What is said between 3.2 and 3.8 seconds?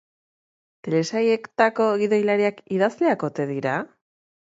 ote dira?